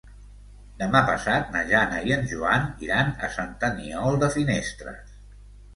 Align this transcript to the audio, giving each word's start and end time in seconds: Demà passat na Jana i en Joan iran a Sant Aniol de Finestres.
Demà 0.79 1.01
passat 1.09 1.51
na 1.57 1.61
Jana 1.73 2.01
i 2.09 2.15
en 2.17 2.25
Joan 2.33 2.67
iran 2.89 3.15
a 3.29 3.33
Sant 3.39 3.55
Aniol 3.73 4.23
de 4.27 4.33
Finestres. 4.39 5.19